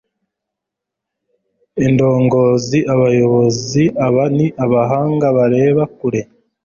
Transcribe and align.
indongoziabayobozi 1.85 3.83
aba 4.07 4.23
ni 4.35 4.47
abahanga 4.63 5.25
bareba 5.37 5.81
kure 5.97 6.21